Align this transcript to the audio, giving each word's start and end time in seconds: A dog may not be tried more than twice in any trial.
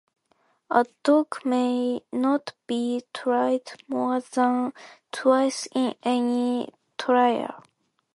A 0.71 0.83
dog 1.03 1.41
may 1.45 2.01
not 2.11 2.55
be 2.65 3.03
tried 3.13 3.69
more 3.87 4.19
than 4.19 4.73
twice 5.11 5.67
in 5.75 5.93
any 6.03 6.71
trial. 6.97 7.63